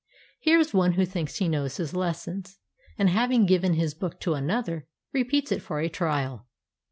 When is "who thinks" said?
0.93-1.35